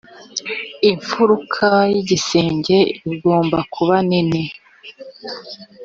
imfuruka 0.89 1.65
y 1.93 1.95
igisenge 2.01 2.77
igombakubanini. 3.13 4.41